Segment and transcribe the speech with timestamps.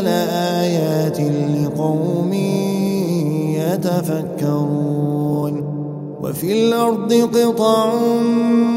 [0.00, 2.32] لآيات لقوم
[3.56, 5.54] يتفكرون
[6.22, 7.94] وفي الأرض قطع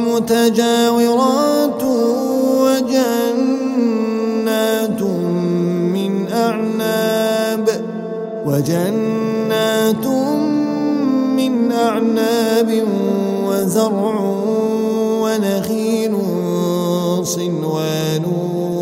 [0.08, 1.84] متجاورات
[3.80, 5.02] وجنات
[5.94, 7.70] من أعناب
[8.46, 10.06] وجنات
[11.38, 12.84] من أعناب
[13.48, 14.20] وزرع
[15.22, 16.16] ونخيل
[17.24, 18.49] صنوان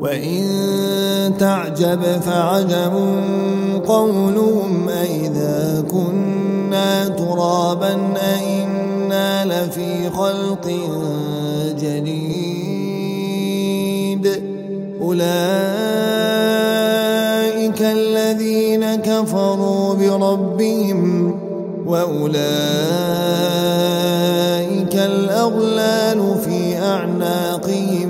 [0.00, 0.42] وإن
[1.38, 2.92] تعجب فعجب
[3.86, 10.70] قولهم أئذا كنا ترابا أئنا لفي خلق
[11.80, 12.40] جديد.
[15.02, 15.30] أولئك
[17.82, 21.34] الذين كفروا بربهم
[21.86, 22.40] وأولئك
[24.94, 28.09] الأغلال في أعناقهم.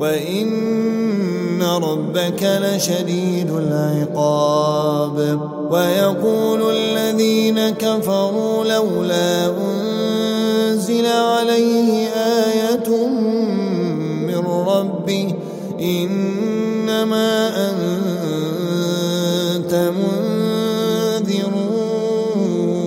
[0.00, 5.40] وإن ربك لشديد العقاب
[5.70, 13.06] ويقول الذين كفروا لولا أنزل عليه آية
[14.26, 15.34] من ربه
[15.80, 17.48] إنما
[19.56, 21.52] أنت منذر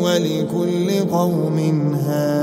[0.01, 1.57] ولكل قوم
[2.07, 2.43] هاد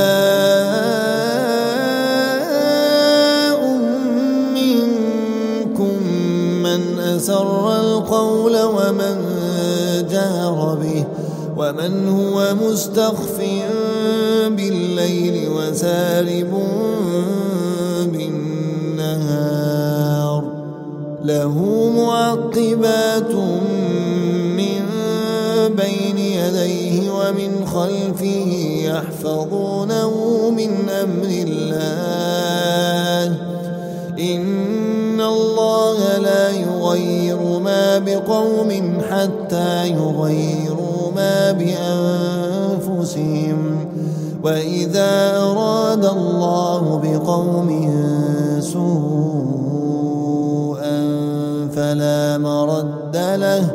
[11.91, 13.37] ومن هو مستخف
[14.47, 16.53] بالليل وسارب
[18.93, 19.61] بالنهار.
[21.25, 21.55] له
[21.97, 23.33] معقبات
[24.57, 24.81] من
[25.75, 28.47] بين يديه ومن خلفه
[28.85, 30.13] يحفظونه
[30.49, 33.35] من أمر الله.
[34.19, 40.70] إن الله لا يغير ما بقوم حتى يغيروا
[41.15, 42.51] ما بأنفسهم
[43.01, 43.87] أنفسهم
[44.43, 47.69] وإذا أراد الله بقوم
[48.59, 49.91] سوءا
[51.75, 53.71] فلا مرد له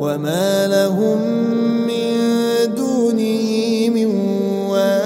[0.00, 1.18] وما لهم
[1.86, 2.14] من
[2.76, 4.06] دونه من
[4.70, 4.96] وال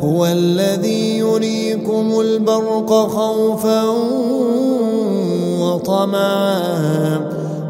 [0.00, 4.19] هو الذي يريكم البرق خوفا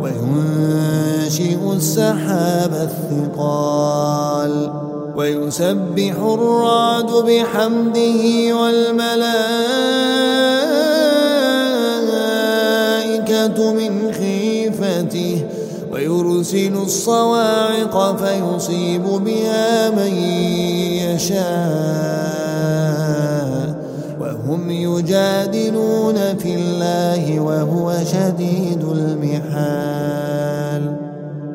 [0.02, 4.54] وينشئ السحاب الثقال
[5.16, 8.22] ويسبح الرعد بحمده
[8.60, 9.18] والملائكة
[13.72, 15.46] من خيفته
[15.92, 20.12] ويرسل الصواعق فيصيب بها من
[21.04, 22.39] يشاء.
[24.50, 30.82] وهم يجادلون في الله وهو شديد المحال.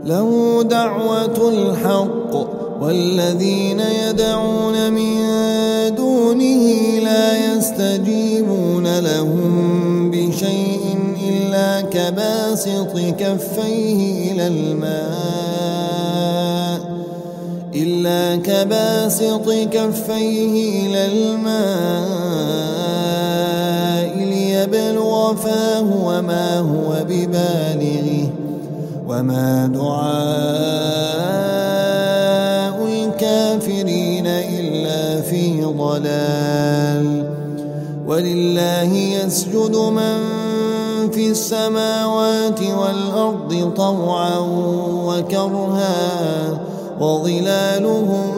[0.06, 2.36] له دعوة الحق
[2.82, 5.16] والذين يدعون من
[5.96, 10.98] دونه لا يستجيبون لهم بشيء
[11.30, 15.76] إلا كباسط كفيه إلى الماء
[17.76, 22.85] إلا كباسط كفيه إلى الماء.
[25.26, 28.30] ليبلغ فاه وما هو ببالغه
[29.08, 30.06] وما دعاء
[32.86, 37.32] الكافرين إلا في ضلال
[38.08, 40.18] ولله يسجد من
[41.12, 44.40] في السماوات والأرض طوعا
[45.06, 46.60] وكرها
[47.00, 48.32] وظلالهم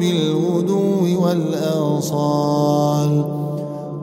[0.00, 3.39] بالغدو والآصال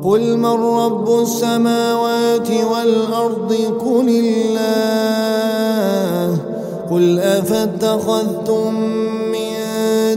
[0.08, 5.18] قل من رب السماوات والأرض قل الله
[6.92, 8.74] قل أفاتخذتم
[9.32, 9.54] من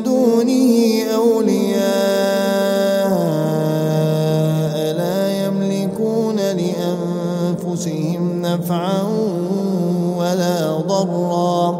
[0.02, 1.80] دونه أولياء
[4.96, 9.02] لا يملكون لأنفسهم نفعا
[10.18, 11.79] ولا ضرا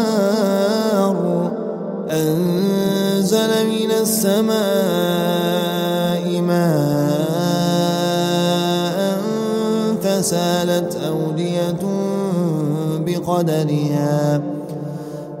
[2.11, 4.51] أنزل من السماء
[6.41, 7.21] ماء
[10.03, 11.83] فسالت أودية
[13.05, 14.41] بقدرها.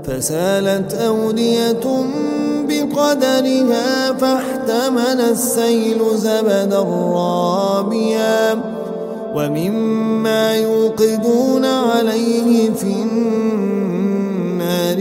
[0.03, 2.05] فسالت أودية
[2.67, 6.79] بقدرها فاحتمل السيل زبدا
[7.15, 8.61] رابيا.
[9.35, 13.80] ومما يوقدون عليه في النار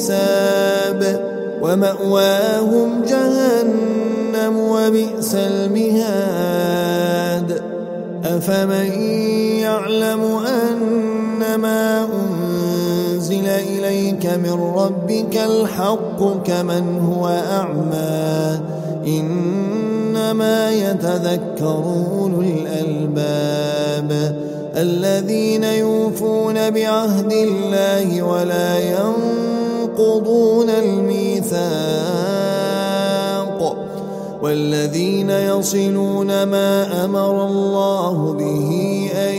[0.00, 1.20] الحساب
[1.62, 6.80] ومأواهم جهنم وبئس المهاد.
[8.24, 9.02] أفمن
[9.60, 18.60] يعلم أنما أنزل إليك من ربك الحق كمن هو أعمى؟
[19.06, 21.84] إنما يتذكر
[22.20, 24.10] أولو الألباب
[24.76, 28.78] الذين يوفون بعهد الله ولا
[30.10, 31.60] ينقضون الميثاق
[34.42, 39.34] والذين يصلون ما أمر الله به أن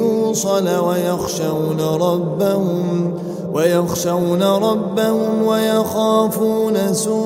[0.00, 3.14] يوصل ويخشون ربهم
[3.54, 7.24] ويخشون ربهم ويخافون سوء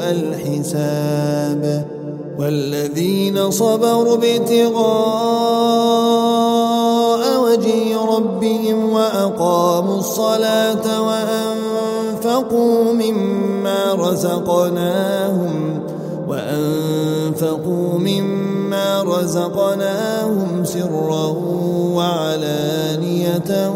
[0.00, 1.84] الحساب
[2.38, 5.47] والذين صبروا ابتغاء
[8.18, 15.82] ربهم وأقاموا الصلاة وأنفقوا مما رزقناهم
[16.28, 21.26] وأنفقوا مما رزقناهم سرا
[21.94, 23.72] وعلانية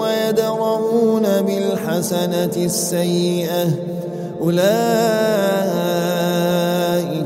[0.00, 3.66] ويدرؤون بالحسنة السيئة
[4.42, 4.62] أولئك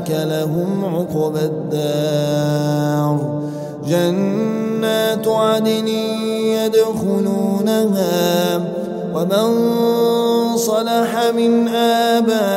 [0.09, 3.37] لهم عقبى الدار
[3.87, 5.87] جنات عدن
[6.67, 8.57] يدخلونها
[9.13, 9.47] ومن
[10.57, 12.47] صلح من آبائهم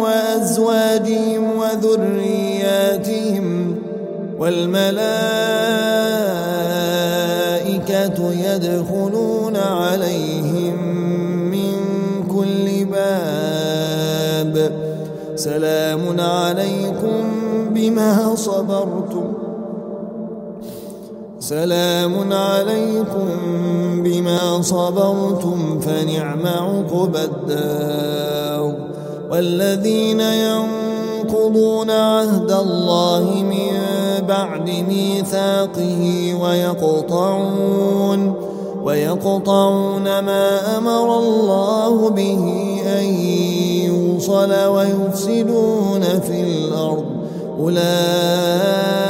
[0.00, 3.46] وأزواجهم وذرياتهم
[4.38, 5.00] والملائكة
[8.32, 10.76] يدخلون عليهم
[11.50, 11.74] من
[12.28, 14.70] كل باب
[15.36, 19.09] سلام عليكم بما صبرتم
[21.50, 23.28] سلام عليكم
[24.04, 28.74] بما صبرتم فنعم عقبى الدار.
[29.30, 33.72] والذين ينقضون عهد الله من
[34.28, 38.34] بعد ميثاقه ويقطعون
[38.84, 42.44] ويقطعون ما أمر الله به
[42.86, 43.04] أن
[43.90, 47.04] يوصل ويفسدون في الأرض.
[47.60, 49.09] أولئك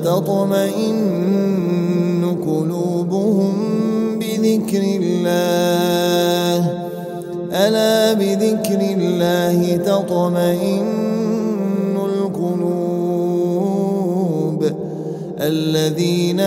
[0.00, 0.96] وتطمئن
[2.46, 3.54] قلوبهم
[4.18, 6.60] بذكر الله.
[7.52, 10.86] ألا بذكر الله تطمئن
[11.96, 12.70] القلوب.
[15.40, 16.40] الذين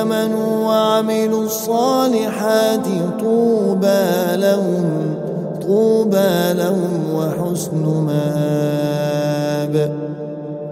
[0.00, 2.86] آمنوا وعملوا الصالحات
[3.20, 4.84] طوبى لهم
[5.62, 8.83] طوبى لهم وحسن مآب.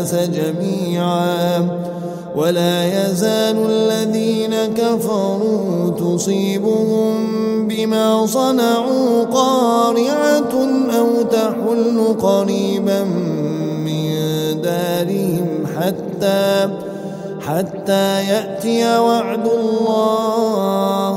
[0.00, 1.68] الناس جميعا.
[2.36, 7.14] ولا يزال الذين كفروا تصيبهم
[7.68, 10.52] بما صنعوا قارعة
[10.98, 13.04] أو تحل قريبا
[13.84, 14.14] من
[14.62, 16.68] دارهم حتى
[17.40, 21.16] حتى يأتي وعد الله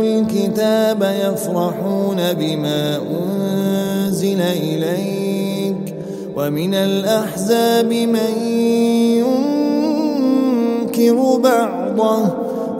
[0.51, 1.03] الكتاب
[1.33, 5.95] يفرحون بما أنزل إليك
[6.35, 8.33] ومن الأحزاب من
[10.87, 12.27] ينكر بعضه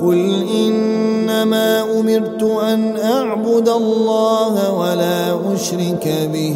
[0.02, 6.56] قل إنما أمرت أن أعبد الله ولا أشرك به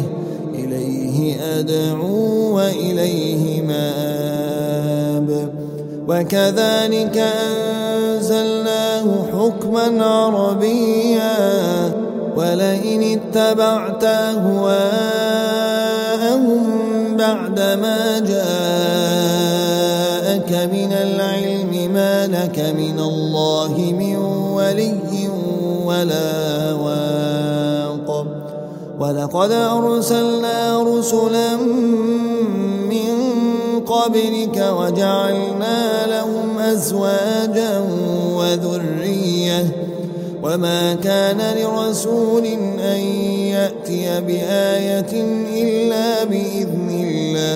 [0.54, 5.28] إليه أدعو وإليه مآب
[6.08, 7.24] وكذلك
[9.32, 11.36] حكما عربيا
[12.36, 15.06] ولئن اتبعت أهواءهم
[17.16, 18.46] بعدما جاءك
[20.72, 24.16] من العلم ما لك من الله من
[24.56, 25.28] ولي
[25.84, 28.26] ولا واق.
[29.00, 31.56] ولقد أرسلنا رسلا
[32.90, 33.16] من
[33.86, 37.80] قبلك وجعلنا لهم أزواجا
[38.46, 39.64] وذرية.
[40.42, 42.46] وما كان لرسول
[42.80, 43.00] أن
[43.50, 45.12] يأتي بآية
[45.62, 47.52] إلا بإذن الله.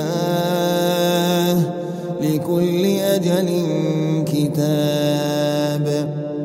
[2.20, 3.48] لكل أجل
[4.26, 5.86] كتاب.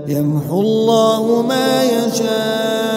[0.08, 2.95] يمحو الله ما يشاء.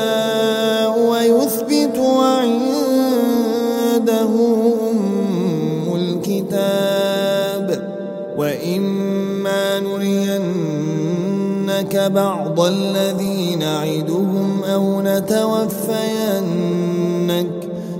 [12.08, 16.48] بعض الذي نعدهم أو نتوفينك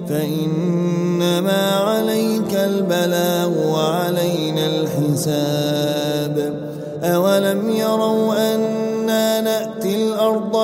[0.09, 6.69] فإنما عليك البلاغ وعلينا الحساب
[7.03, 10.57] أولم يروا أنا نأتي الأرض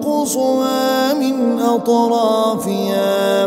[0.00, 3.46] ننقصها من أطرافها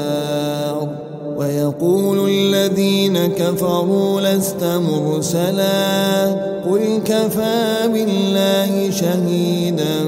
[1.81, 6.27] ويقول الذين كفروا لست مرسلا
[6.69, 10.05] قل كفى بالله شهيدا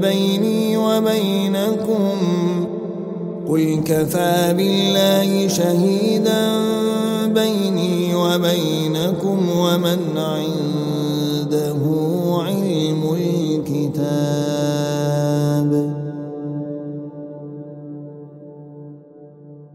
[0.00, 2.16] بيني وبينكم
[3.48, 6.52] قل كفى بالله شهيدا
[7.26, 10.87] بيني وبينكم ومن علم